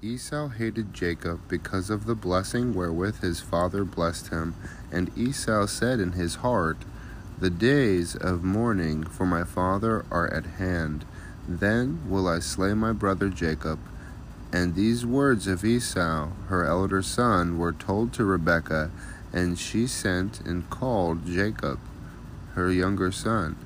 Esau 0.00 0.48
hated 0.48 0.94
Jacob 0.94 1.40
because 1.48 1.90
of 1.90 2.06
the 2.06 2.14
blessing 2.14 2.72
wherewith 2.72 3.20
his 3.20 3.40
father 3.40 3.84
blessed 3.84 4.28
him. 4.28 4.54
And 4.92 5.10
Esau 5.18 5.66
said 5.66 5.98
in 5.98 6.12
his 6.12 6.36
heart, 6.36 6.78
The 7.40 7.50
days 7.50 8.14
of 8.14 8.44
mourning 8.44 9.02
for 9.02 9.26
my 9.26 9.42
father 9.42 10.04
are 10.10 10.32
at 10.32 10.46
hand. 10.46 11.04
Then 11.48 12.08
will 12.08 12.28
I 12.28 12.38
slay 12.38 12.74
my 12.74 12.92
brother 12.92 13.28
Jacob. 13.28 13.80
And 14.52 14.74
these 14.76 15.04
words 15.04 15.48
of 15.48 15.64
Esau, 15.64 16.28
her 16.46 16.64
elder 16.64 17.02
son, 17.02 17.58
were 17.58 17.72
told 17.72 18.12
to 18.14 18.24
Rebekah, 18.24 18.90
and 19.32 19.58
she 19.58 19.86
sent 19.86 20.40
and 20.40 20.70
called 20.70 21.26
Jacob, 21.26 21.80
her 22.54 22.70
younger 22.70 23.10
son, 23.10 23.56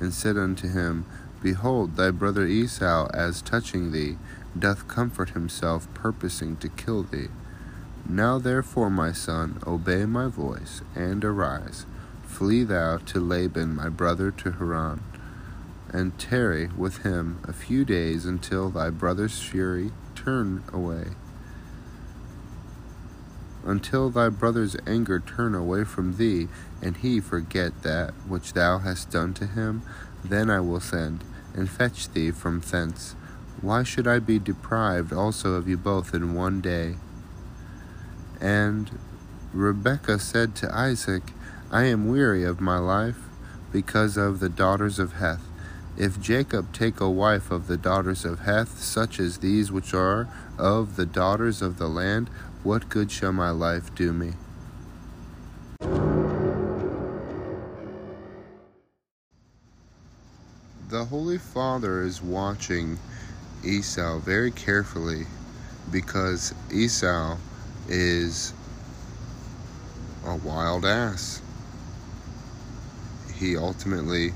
and 0.00 0.12
said 0.12 0.36
unto 0.36 0.68
him, 0.68 1.04
Behold, 1.42 1.96
thy 1.96 2.10
brother 2.10 2.46
Esau, 2.46 3.08
as 3.12 3.42
touching 3.42 3.92
thee, 3.92 4.16
doth 4.58 4.88
comfort 4.88 5.30
himself, 5.30 5.92
purposing 5.94 6.56
to 6.56 6.68
kill 6.68 7.02
thee. 7.02 7.28
Now 8.08 8.38
therefore, 8.38 8.90
my 8.90 9.12
son, 9.12 9.60
obey 9.66 10.04
my 10.04 10.26
voice, 10.26 10.82
and 10.94 11.24
arise. 11.24 11.86
Flee 12.24 12.64
thou 12.64 12.98
to 12.98 13.20
Laban 13.20 13.74
my 13.74 13.88
brother 13.88 14.30
to 14.30 14.52
Haran, 14.52 15.02
and 15.92 16.18
tarry 16.18 16.68
with 16.76 16.98
him 16.98 17.38
a 17.44 17.52
few 17.52 17.84
days 17.84 18.24
until 18.24 18.70
thy 18.70 18.90
brother's 18.90 19.40
fury 19.40 19.92
turn 20.14 20.64
away. 20.72 21.08
Until 23.64 24.10
thy 24.10 24.28
brother's 24.28 24.76
anger 24.86 25.20
turn 25.20 25.54
away 25.54 25.84
from 25.84 26.16
thee, 26.16 26.48
and 26.82 26.96
he 26.96 27.20
forget 27.20 27.82
that 27.82 28.10
which 28.26 28.54
thou 28.54 28.78
hast 28.78 29.10
done 29.10 29.34
to 29.34 29.46
him, 29.46 29.82
then 30.24 30.50
I 30.50 30.60
will 30.60 30.80
send, 30.80 31.22
and 31.54 31.70
fetch 31.70 32.08
thee 32.08 32.32
from 32.32 32.60
thence 32.60 33.14
why 33.62 33.84
should 33.84 34.08
I 34.08 34.18
be 34.18 34.40
deprived 34.40 35.12
also 35.12 35.54
of 35.54 35.68
you 35.68 35.76
both 35.76 36.12
in 36.14 36.34
one 36.34 36.60
day? 36.60 36.96
And 38.40 38.98
Rebekah 39.52 40.18
said 40.18 40.56
to 40.56 40.74
Isaac, 40.74 41.22
I 41.70 41.84
am 41.84 42.08
weary 42.08 42.42
of 42.42 42.60
my 42.60 42.78
life 42.78 43.20
because 43.70 44.16
of 44.16 44.40
the 44.40 44.48
daughters 44.48 44.98
of 44.98 45.14
Heth. 45.14 45.46
If 45.96 46.20
Jacob 46.20 46.72
take 46.72 47.00
a 47.00 47.08
wife 47.08 47.52
of 47.52 47.68
the 47.68 47.76
daughters 47.76 48.24
of 48.24 48.40
Heth, 48.40 48.78
such 48.78 49.20
as 49.20 49.38
these 49.38 49.70
which 49.70 49.94
are 49.94 50.28
of 50.58 50.96
the 50.96 51.06
daughters 51.06 51.62
of 51.62 51.78
the 51.78 51.88
land, 51.88 52.30
what 52.64 52.88
good 52.88 53.12
shall 53.12 53.32
my 53.32 53.50
life 53.50 53.94
do 53.94 54.12
me? 54.12 54.32
The 60.88 61.04
Holy 61.04 61.38
Father 61.38 62.02
is 62.02 62.20
watching 62.20 62.98
Esau 63.64 64.18
very 64.18 64.50
carefully 64.50 65.26
because 65.90 66.54
Esau 66.72 67.36
is 67.88 68.52
a 70.24 70.36
wild 70.36 70.84
ass. 70.84 71.40
He 73.34 73.56
ultimately 73.56 74.32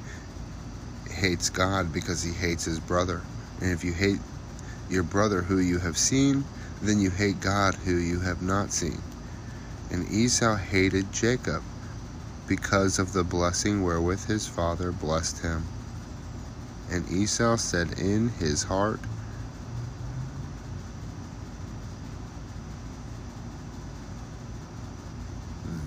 hates 1.10 1.48
God 1.50 1.92
because 1.92 2.22
he 2.22 2.32
hates 2.32 2.64
his 2.64 2.80
brother. 2.80 3.22
And 3.60 3.70
if 3.72 3.84
you 3.84 3.92
hate 3.92 4.20
your 4.90 5.02
brother 5.02 5.42
who 5.42 5.58
you 5.58 5.78
have 5.78 5.96
seen, 5.96 6.44
then 6.82 7.00
you 7.00 7.10
hate 7.10 7.40
God 7.40 7.74
who 7.74 7.96
you 7.96 8.20
have 8.20 8.42
not 8.42 8.70
seen. 8.70 9.00
And 9.90 10.10
Esau 10.10 10.56
hated 10.56 11.12
Jacob 11.12 11.62
because 12.46 12.98
of 12.98 13.12
the 13.12 13.24
blessing 13.24 13.82
wherewith 13.82 14.26
his 14.26 14.46
father 14.46 14.92
blessed 14.92 15.42
him. 15.42 15.64
And 16.90 17.08
Esau 17.10 17.56
said 17.56 17.98
in 17.98 18.28
his 18.28 18.64
heart, 18.64 19.00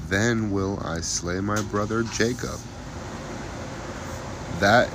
Then 0.10 0.50
will 0.50 0.80
I 0.84 1.02
slay 1.02 1.40
my 1.40 1.62
brother 1.62 2.02
Jacob. 2.02 2.60
That 4.60 4.90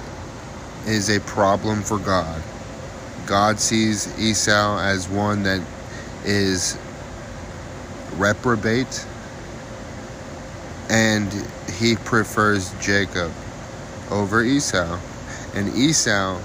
is 0.87 1.09
a 1.09 1.21
problem 1.21 1.83
for 1.83 1.99
God. 1.99 2.43
God 3.25 3.61
sees 3.61 4.19
Esau 4.19 4.79
as 4.81 5.09
one 5.09 5.45
that 5.45 5.63
is 6.25 6.77
reprobate 8.17 9.07
and 10.91 11.33
he 11.73 11.95
prefers 11.95 12.73
Jacob 12.81 13.33
over 14.11 14.43
Esau. 14.43 14.99
And 15.55 15.73
Esau 15.77 16.41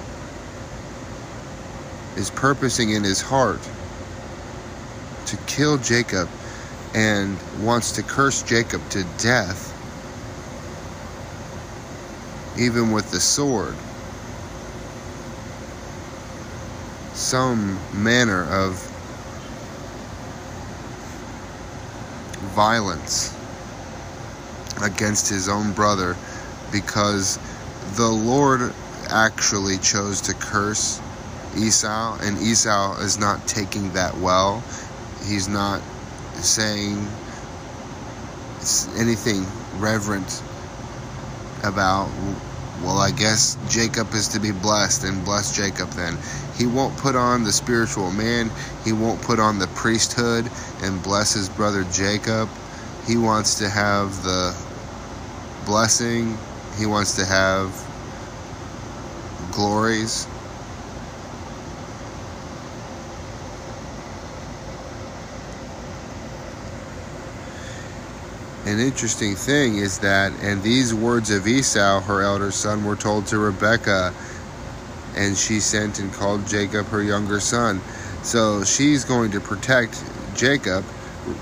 is 2.16 2.30
purposing 2.30 2.92
in 2.92 3.04
his 3.04 3.20
heart 3.20 3.68
to 5.26 5.38
kill 5.48 5.80
Jacob 5.80 6.30
and 6.94 7.38
wants 7.62 7.92
to 7.94 8.04
curse 8.04 8.42
Jacob 8.44 8.88
to 8.90 9.04
death, 9.18 9.76
even 12.60 12.92
with 12.92 13.12
the 13.12 13.20
sword. 13.20 13.76
Some 17.14 17.80
manner 17.94 18.44
of 18.50 18.78
violence 22.56 23.36
against 24.82 25.30
his 25.30 25.50
own 25.50 25.72
brother 25.74 26.16
because 26.72 27.38
the 27.96 28.08
Lord 28.08 28.74
actually 29.10 29.78
chose 29.78 30.22
to 30.22 30.34
curse 30.34 31.02
Esau, 31.58 32.18
and 32.22 32.38
Esau 32.40 32.98
is 33.00 33.18
not 33.18 33.48
taking 33.48 33.92
that 33.94 34.16
well. 34.18 34.64
He's 35.26 35.48
not 35.48 35.82
saying 36.44 37.08
anything 38.98 39.46
reverent 39.78 40.44
about 41.64 42.10
well 42.84 42.98
i 42.98 43.12
guess 43.12 43.58
jacob 43.70 44.14
is 44.14 44.28
to 44.30 44.40
be 44.40 44.52
blessed 44.52 45.04
and 45.04 45.24
bless 45.26 45.56
jacob 45.56 45.90
then. 45.92 46.18
He 46.60 46.68
won't 46.68 46.98
put 46.98 47.16
on 47.16 47.46
the 47.46 47.54
spiritual 47.54 48.12
man. 48.12 48.52
He 48.84 48.92
won't 48.92 49.22
put 49.22 49.40
on 49.40 49.60
the 49.60 49.68
priesthood 49.68 50.52
and 50.84 51.02
bless 51.02 51.34
his 51.34 51.48
brother 51.48 51.86
jacob. 51.94 52.50
He 53.08 53.16
wants 53.16 53.56
to 53.60 53.70
have 53.70 54.24
the 54.24 54.54
blessing. 55.66 56.38
He 56.78 56.86
wants 56.86 57.16
to 57.16 57.26
have 57.26 57.72
glories 59.54 60.28
an 68.66 68.80
interesting 68.80 69.36
thing 69.36 69.78
is 69.78 70.00
that, 70.00 70.32
and 70.42 70.62
these 70.62 70.94
words 70.94 71.32
of 71.32 71.48
Esau, 71.48 72.02
her 72.02 72.22
elder 72.22 72.52
son, 72.52 72.84
were 72.84 72.96
told 72.96 73.26
to 73.28 73.38
Rebekah, 73.40 74.14
and 75.16 75.38
she 75.38 75.60
sent 75.60 76.00
and 76.00 76.14
called 76.14 76.48
Jacob 76.48 76.88
her 76.88 77.02
younger 77.02 77.40
son. 77.40 77.82
So 78.22 78.64
she's 78.64 79.06
going 79.06 79.32
to 79.32 79.40
protect 79.40 80.04
Jacob. 80.36 80.84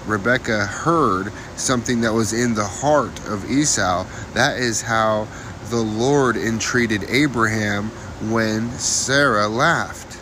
Rebekah 0.06 0.66
heard 0.66 1.32
something 1.56 2.02
that 2.02 2.14
was 2.14 2.34
in 2.34 2.54
the 2.54 2.66
heart 2.66 3.20
of 3.28 3.50
Esau. 3.50 4.06
That 4.34 4.58
is 4.58 4.82
how 4.82 5.28
the 5.70 5.78
Lord 5.78 6.38
entreated 6.38 7.04
Abraham 7.10 7.90
when 8.32 8.72
Sarah 8.72 9.48
laughed 9.48 10.20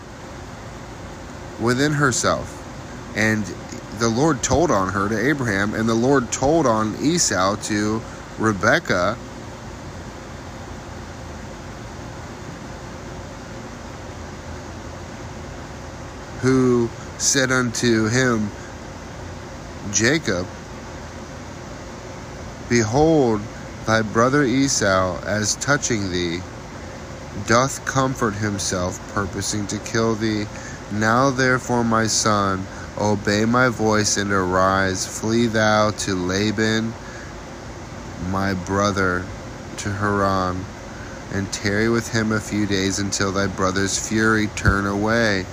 within 1.62 1.94
herself. 1.94 2.52
And 3.16 3.46
the 4.00 4.10
Lord 4.10 4.44
told 4.44 4.72
on 4.72 4.90
her 4.94 5.08
to 5.10 5.18
Abraham, 5.18 5.74
and 5.74 5.88
the 5.88 5.96
Lord 5.96 6.32
told 6.32 6.66
on 6.66 6.96
Esau 7.02 7.56
to 7.56 8.02
Rebekah. 8.38 9.18
Who 16.42 16.90
said 17.18 17.52
unto 17.52 18.08
him, 18.08 18.52
Jacob, 19.92 20.46
Behold, 22.70 23.42
thy 23.86 24.02
brother 24.02 24.44
Esau, 24.44 25.22
as 25.24 25.56
touching 25.56 26.12
thee, 26.12 26.40
doth 27.48 27.86
comfort 27.86 28.34
himself, 28.36 29.00
purposing 29.14 29.68
to 29.68 29.78
kill 29.80 30.16
thee. 30.16 30.46
Now 30.92 31.30
therefore, 31.32 31.84
my 31.84 32.08
son, 32.08 32.66
Obey 32.98 33.44
my 33.44 33.68
voice 33.68 34.16
and 34.16 34.32
arise. 34.32 35.06
Flee 35.06 35.48
thou 35.48 35.92
to 35.92 36.16
Laban, 36.16 36.94
my 38.30 38.54
brother, 38.54 39.26
to 39.78 39.92
Haran, 39.92 40.64
and 41.34 41.52
tarry 41.52 41.90
with 41.90 42.14
him 42.14 42.32
a 42.32 42.40
few 42.40 42.66
days 42.66 43.00
until 43.00 43.34
thy 43.34 43.48
brother's 43.48 44.08
fury 44.08 44.48
turn 44.56 44.86
away. 44.86 45.46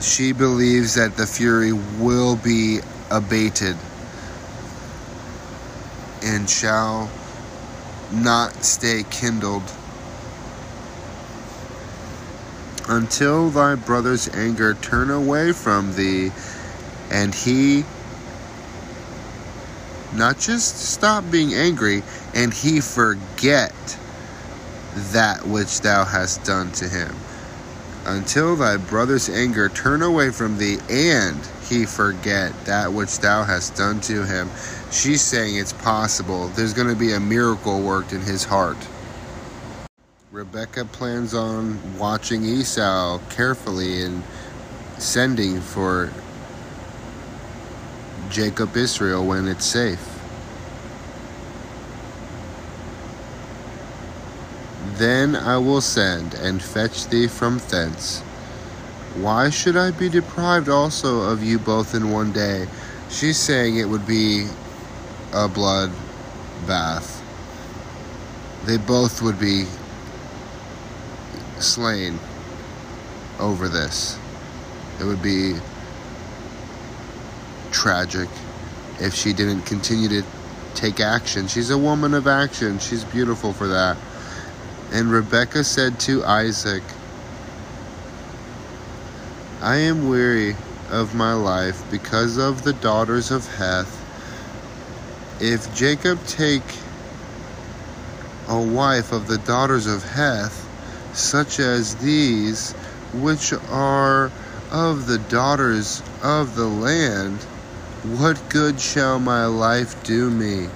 She 0.00 0.32
believes 0.32 0.94
that 0.94 1.16
the 1.16 1.26
fury 1.26 1.72
will 1.72 2.34
be 2.34 2.80
abated 3.08 3.76
and 6.22 6.50
shall 6.50 7.08
not 8.10 8.64
stay 8.64 9.04
kindled 9.10 9.62
until 12.88 13.50
thy 13.50 13.74
brother's 13.74 14.28
anger 14.28 14.74
turn 14.74 15.10
away 15.10 15.52
from 15.52 15.94
thee, 15.94 16.30
and 17.10 17.34
he 17.34 17.84
not 20.14 20.38
just 20.38 20.78
stop 20.78 21.24
being 21.30 21.54
angry, 21.54 22.02
and 22.34 22.52
he 22.52 22.80
forget 22.80 23.72
that 24.94 25.46
which 25.46 25.80
thou 25.80 26.04
hast 26.04 26.44
done 26.44 26.70
to 26.72 26.88
him. 26.88 27.14
Until 28.04 28.56
thy 28.56 28.76
brother's 28.76 29.28
anger 29.28 29.68
turn 29.68 30.02
away 30.02 30.30
from 30.30 30.58
thee, 30.58 30.78
and 30.90 31.38
he 31.68 31.86
forget 31.86 32.52
that 32.66 32.92
which 32.92 33.20
thou 33.20 33.44
hast 33.44 33.76
done 33.76 34.00
to 34.02 34.26
him. 34.26 34.50
She's 34.90 35.22
saying 35.22 35.56
it's 35.56 35.72
possible. 35.72 36.48
There's 36.48 36.74
going 36.74 36.88
to 36.88 36.96
be 36.96 37.12
a 37.12 37.20
miracle 37.20 37.80
worked 37.80 38.12
in 38.12 38.20
his 38.20 38.44
heart. 38.44 38.76
Rebecca 40.32 40.86
plans 40.86 41.34
on 41.34 41.98
watching 41.98 42.46
Esau 42.46 43.18
carefully 43.28 44.02
and 44.02 44.22
sending 44.96 45.60
for 45.60 46.10
Jacob 48.30 48.74
Israel 48.74 49.26
when 49.26 49.46
it's 49.46 49.66
safe. 49.66 50.00
Then 54.94 55.36
I 55.36 55.58
will 55.58 55.82
send 55.82 56.32
and 56.32 56.62
fetch 56.62 57.08
thee 57.08 57.26
from 57.26 57.58
thence. 57.68 58.20
Why 59.16 59.50
should 59.50 59.76
I 59.76 59.90
be 59.90 60.08
deprived 60.08 60.70
also 60.70 61.30
of 61.30 61.44
you 61.44 61.58
both 61.58 61.94
in 61.94 62.10
one 62.10 62.32
day? 62.32 62.68
She's 63.10 63.36
saying 63.36 63.76
it 63.76 63.84
would 63.84 64.06
be 64.06 64.46
a 65.34 65.46
blood 65.46 65.92
bath. 66.66 67.22
They 68.64 68.78
both 68.78 69.20
would 69.20 69.38
be 69.38 69.66
slain 71.62 72.18
over 73.38 73.68
this. 73.68 74.18
It 75.00 75.04
would 75.04 75.22
be 75.22 75.54
tragic 77.70 78.28
if 79.00 79.14
she 79.14 79.32
didn't 79.32 79.62
continue 79.62 80.08
to 80.08 80.22
take 80.74 81.00
action. 81.00 81.48
She's 81.48 81.70
a 81.70 81.78
woman 81.78 82.14
of 82.14 82.26
action. 82.26 82.78
She's 82.78 83.04
beautiful 83.04 83.52
for 83.52 83.68
that. 83.68 83.96
And 84.92 85.10
Rebecca 85.10 85.64
said 85.64 85.98
to 86.00 86.24
Isaac, 86.24 86.82
I 89.60 89.76
am 89.76 90.08
weary 90.08 90.56
of 90.90 91.14
my 91.14 91.32
life 91.32 91.82
because 91.90 92.36
of 92.36 92.62
the 92.62 92.74
daughters 92.74 93.30
of 93.30 93.46
Heth. 93.56 93.98
If 95.40 95.74
Jacob 95.74 96.24
take 96.26 96.62
a 98.48 98.60
wife 98.60 99.12
of 99.12 99.28
the 99.28 99.38
daughters 99.38 99.86
of 99.86 100.02
Heth, 100.04 100.61
such 101.12 101.60
as 101.60 101.96
these, 101.96 102.72
which 103.14 103.52
are 103.70 104.30
of 104.70 105.06
the 105.06 105.18
daughters 105.18 106.02
of 106.22 106.56
the 106.56 106.66
land, 106.66 107.38
what 108.02 108.40
good 108.48 108.80
shall 108.80 109.18
my 109.18 109.46
life 109.46 110.02
do 110.04 110.30
me? 110.30 110.68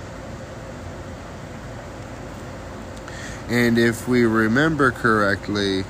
And 3.49 3.79
if 3.79 4.09
we 4.09 4.25
remember 4.25 4.91
correctly, 4.91 5.85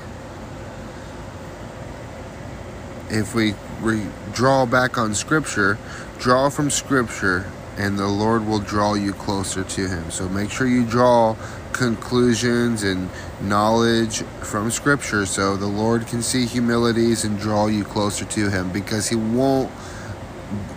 if 3.11 3.35
we 3.35 3.55
re- 3.81 4.07
draw 4.33 4.67
back 4.67 4.99
on 4.99 5.15
Scripture, 5.15 5.79
draw 6.19 6.51
from 6.51 6.71
Scripture, 6.71 7.51
and 7.77 7.99
the 7.99 8.07
Lord 8.07 8.47
will 8.47 8.59
draw 8.59 8.95
you 8.95 9.13
closer 9.13 9.65
to 9.65 9.89
Him. 9.89 10.11
So 10.11 10.29
make 10.29 10.51
sure 10.51 10.67
you 10.67 10.85
draw 10.85 11.37
conclusions 11.77 12.83
and 12.83 13.11
knowledge 13.43 14.23
from 14.41 14.71
Scripture 14.71 15.27
so 15.27 15.57
the 15.57 15.67
Lord 15.67 16.07
can 16.07 16.23
see 16.23 16.47
humilities 16.47 17.25
and 17.25 17.39
draw 17.39 17.67
you 17.67 17.85
closer 17.85 18.25
to 18.25 18.49
Him 18.49 18.73
because 18.73 19.09
He 19.09 19.17
won't 19.17 19.71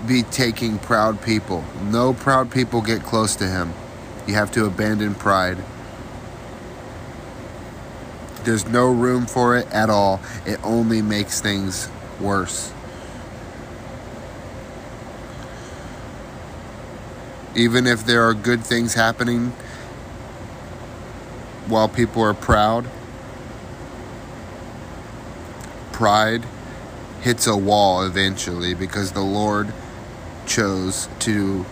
be 0.05 0.23
taking 0.23 0.77
proud 0.77 1.21
people. 1.21 1.63
No 1.83 2.13
proud 2.13 2.51
people 2.51 2.81
get 2.81 3.03
close 3.03 3.37
to 3.37 3.47
Him. 3.47 3.73
You 4.27 4.33
have 4.33 4.51
to 4.51 4.65
abandon 4.65 5.15
pride. 5.15 5.57
There's 8.43 8.67
no 8.67 8.91
room 8.91 9.25
for 9.25 9.57
it 9.57 9.67
at 9.71 9.89
all. 9.89 10.19
It 10.45 10.59
only 10.63 11.01
makes 11.01 11.39
things 11.39 11.89
worse. 12.19 12.73
Even 17.55 17.87
if 17.87 18.05
there 18.05 18.27
are 18.27 18.33
good 18.33 18.65
things 18.65 18.93
happening 18.93 19.53
while 21.69 21.87
people 21.87 22.21
are 22.21 22.33
proud, 22.33 22.85
pride 25.91 26.43
hits 27.21 27.47
a 27.47 27.55
wall 27.55 28.03
eventually 28.03 28.73
because 28.73 29.11
the 29.11 29.21
Lord 29.21 29.73
chose 30.45 31.07
to 31.19 31.65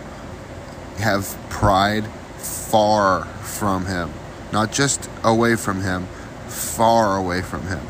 have 0.98 1.36
pride 1.48 2.06
far 2.36 3.24
from 3.24 3.86
Him, 3.86 4.12
not 4.52 4.72
just 4.72 5.08
away 5.24 5.56
from 5.56 5.82
Him 5.82 6.06
far 6.48 7.16
away 7.16 7.42
from 7.42 7.66
him. 7.66 7.84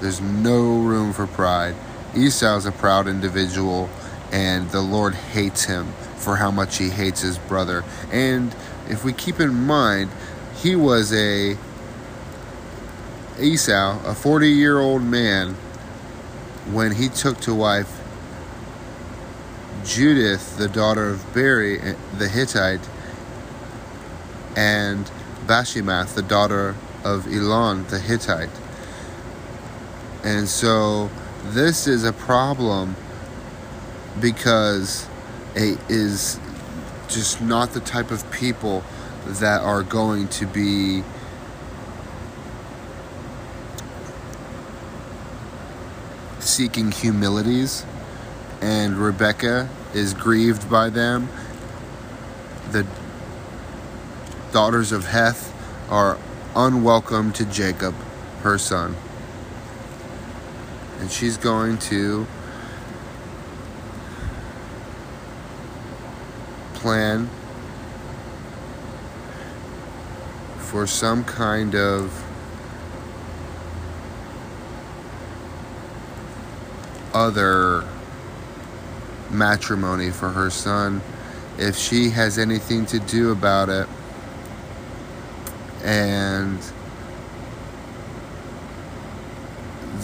There's 0.00 0.20
no 0.20 0.80
room 0.80 1.12
for 1.12 1.26
pride. 1.26 1.74
Esau 2.16 2.56
is 2.56 2.66
a 2.66 2.72
proud 2.72 3.06
individual, 3.06 3.88
and 4.32 4.70
the 4.70 4.80
Lord 4.80 5.14
hates 5.14 5.64
him 5.64 5.92
for 6.16 6.36
how 6.36 6.50
much 6.50 6.78
he 6.78 6.88
hates 6.90 7.20
his 7.20 7.38
brother. 7.38 7.84
And 8.10 8.54
if 8.88 9.04
we 9.04 9.12
keep 9.12 9.40
in 9.40 9.54
mind, 9.54 10.10
he 10.62 10.76
was 10.76 11.12
a 11.12 11.56
Esau, 13.38 13.98
a 14.04 14.14
40 14.14 14.50
year 14.50 14.78
old 14.78 15.02
man, 15.02 15.54
when 16.72 16.92
he 16.92 17.08
took 17.08 17.40
to 17.40 17.54
wife 17.54 18.00
Judith, 19.84 20.58
the 20.58 20.68
daughter 20.68 21.08
of 21.08 21.34
Beeri 21.34 21.80
eh, 21.80 21.94
the 22.18 22.28
Hittite, 22.28 22.86
and 24.56 25.10
Bashemath, 25.46 26.14
the 26.14 26.22
daughter 26.22 26.76
of 27.02 27.26
Elon 27.26 27.86
the 27.86 27.98
Hittite. 27.98 28.50
And 30.22 30.48
so 30.48 31.10
this 31.44 31.86
is 31.86 32.04
a 32.04 32.12
problem 32.12 32.94
because 34.20 35.08
it 35.54 35.78
is 35.88 36.38
just 37.08 37.40
not 37.40 37.72
the 37.72 37.80
type 37.80 38.10
of 38.10 38.30
people 38.30 38.84
that 39.26 39.62
are 39.62 39.82
going 39.82 40.28
to 40.28 40.46
be 40.46 41.02
seeking 46.40 46.90
humilities 46.90 47.84
and 48.60 48.98
Rebecca 48.98 49.68
is 49.94 50.14
grieved 50.14 50.70
by 50.70 50.90
them. 50.90 51.28
The 52.72 52.86
daughters 54.52 54.92
of 54.92 55.06
Heth 55.06 55.54
are 55.90 56.18
unwelcome 56.54 57.32
to 57.34 57.44
Jacob, 57.46 57.94
her 58.42 58.58
son. 58.58 58.96
And 60.98 61.10
she's 61.10 61.36
going 61.36 61.78
to 61.78 62.26
plan 66.74 67.30
for 70.70 70.86
some 70.86 71.24
kind 71.24 71.74
of 71.74 72.24
other 77.12 77.84
matrimony 79.30 80.10
for 80.12 80.28
her 80.28 80.48
son 80.48 81.02
if 81.58 81.76
she 81.76 82.10
has 82.10 82.38
anything 82.38 82.86
to 82.86 83.00
do 83.00 83.32
about 83.32 83.68
it. 83.68 83.88
And 85.82 86.60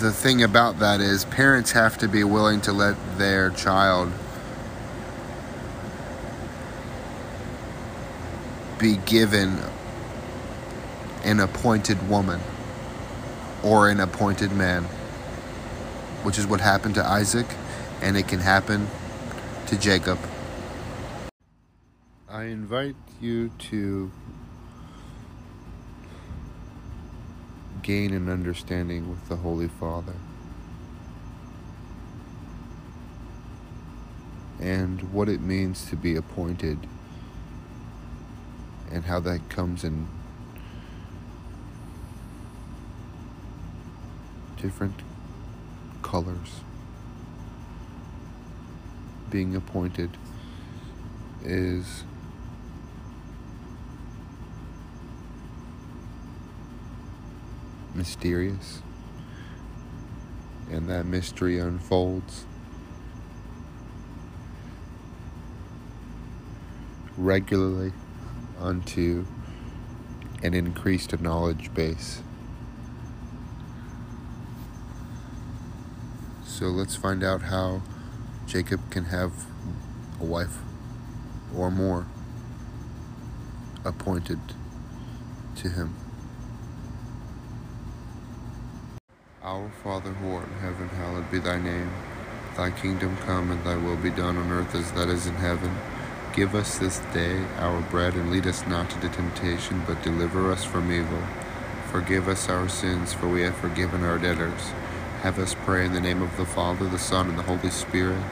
the 0.00 0.10
thing 0.10 0.42
about 0.42 0.80
that 0.80 1.00
is 1.00 1.26
parents 1.26 1.70
have 1.72 1.96
to 1.98 2.08
be 2.08 2.24
willing 2.24 2.60
to 2.62 2.72
let 2.72 2.96
their 3.18 3.50
child 3.50 4.10
be 8.80 8.96
given 8.96 9.60
an 11.26 11.40
appointed 11.40 12.08
woman 12.08 12.40
or 13.64 13.88
an 13.88 13.98
appointed 13.98 14.52
man, 14.52 14.84
which 16.22 16.38
is 16.38 16.46
what 16.46 16.60
happened 16.60 16.94
to 16.94 17.04
Isaac, 17.04 17.46
and 18.00 18.16
it 18.16 18.28
can 18.28 18.38
happen 18.38 18.86
to 19.66 19.76
Jacob. 19.76 20.18
I 22.28 22.44
invite 22.44 22.94
you 23.20 23.50
to 23.70 24.12
gain 27.82 28.14
an 28.14 28.28
understanding 28.28 29.10
with 29.10 29.28
the 29.28 29.36
Holy 29.36 29.66
Father. 29.66 30.14
And 34.60 35.12
what 35.12 35.28
it 35.28 35.40
means 35.40 35.86
to 35.86 35.96
be 35.96 36.14
appointed, 36.14 36.78
and 38.92 39.04
how 39.04 39.18
that 39.20 39.48
comes 39.48 39.82
in 39.82 40.06
different 44.60 44.94
colors. 46.02 46.60
Being 49.30 49.56
appointed 49.56 50.10
is 51.44 52.04
mysterious, 57.94 58.82
and 60.70 60.88
that 60.88 61.06
mystery 61.06 61.58
unfolds 61.58 62.44
regularly 67.16 67.92
unto 68.60 69.24
an 70.42 70.54
increased 70.54 71.18
knowledge 71.20 71.72
base. 71.74 72.22
So 76.58 76.68
let's 76.68 76.96
find 76.96 77.22
out 77.22 77.42
how 77.42 77.82
Jacob 78.46 78.80
can 78.90 79.04
have 79.04 79.44
a 80.18 80.24
wife 80.24 80.56
or 81.54 81.70
more 81.70 82.06
appointed 83.84 84.38
to 85.56 85.68
him. 85.68 85.94
Our 89.42 89.70
Father 89.84 90.12
who 90.12 90.32
art 90.32 90.48
in 90.48 90.54
heaven, 90.60 90.88
hallowed 90.88 91.30
be 91.30 91.40
thy 91.40 91.60
name. 91.60 91.90
Thy 92.56 92.70
kingdom 92.70 93.18
come 93.18 93.50
and 93.50 93.62
thy 93.62 93.76
will 93.76 93.96
be 93.96 94.08
done 94.08 94.38
on 94.38 94.50
earth 94.50 94.74
as 94.74 94.90
that 94.92 95.10
is 95.10 95.26
in 95.26 95.34
heaven. 95.34 95.76
Give 96.34 96.54
us 96.54 96.78
this 96.78 97.00
day 97.12 97.44
our 97.58 97.82
bread 97.82 98.14
and 98.14 98.30
lead 98.30 98.46
us 98.46 98.66
not 98.66 98.90
into 98.94 99.10
temptation, 99.10 99.82
but 99.86 100.02
deliver 100.02 100.50
us 100.50 100.64
from 100.64 100.90
evil. 100.90 101.22
Forgive 101.92 102.28
us 102.28 102.48
our 102.48 102.66
sins, 102.70 103.12
for 103.12 103.28
we 103.28 103.42
have 103.42 103.56
forgiven 103.56 104.02
our 104.04 104.16
debtors. 104.16 104.72
Have 105.26 105.40
us 105.40 105.56
pray 105.64 105.84
in 105.84 105.92
the 105.92 106.00
name 106.00 106.22
of 106.22 106.36
the 106.36 106.44
Father, 106.44 106.88
the 106.88 107.00
Son, 107.00 107.28
and 107.28 107.36
the 107.36 107.42
Holy 107.42 107.68
Spirit. 107.68 108.22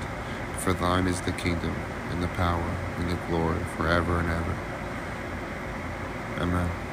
For 0.58 0.72
thine 0.72 1.08
is 1.08 1.20
the 1.22 1.32
kingdom, 1.32 1.74
and 2.10 2.22
the 2.22 2.28
power, 2.28 2.76
and 2.98 3.10
the 3.10 3.16
glory, 3.26 3.58
forever 3.76 4.20
and 4.20 4.28
ever. 4.30 4.56
Amen. 6.38 6.83